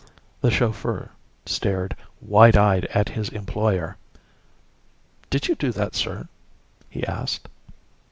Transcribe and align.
The 0.41 0.49
chauffeur 0.49 1.11
stared 1.45 1.95
wide 2.21 2.57
eyed 2.57 2.85
at 2.85 3.09
his 3.09 3.29
employer. 3.29 3.97
"Did 5.29 5.47
you 5.47 5.53
do 5.53 5.71
that, 5.73 5.93
sir?" 5.93 6.27
he 6.89 7.05
asked. 7.05 7.47